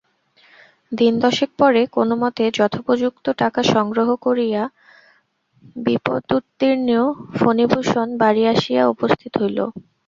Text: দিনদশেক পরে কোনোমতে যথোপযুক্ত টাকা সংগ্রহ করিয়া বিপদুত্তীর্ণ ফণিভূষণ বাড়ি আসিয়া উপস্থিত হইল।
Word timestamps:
দিনদশেক 0.91 1.49
পরে 1.59 1.81
কোনোমতে 1.95 2.43
যথোপযুক্ত 2.57 3.25
টাকা 3.41 3.61
সংগ্রহ 3.73 4.09
করিয়া 4.25 4.61
বিপদুত্তীর্ণ 5.85 6.89
ফণিভূষণ 7.37 8.07
বাড়ি 8.21 8.43
আসিয়া 8.53 8.83
উপস্থিত 8.93 9.33
হইল। 9.41 9.59